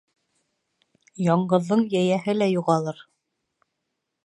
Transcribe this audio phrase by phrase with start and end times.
[1.27, 3.05] Яңғыҙҙың йәйәһе лә юғалыр